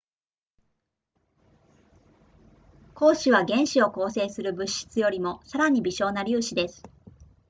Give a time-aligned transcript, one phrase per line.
[2.95, 6.81] 光子は原子を構成する物質よりもさらに微小な粒子です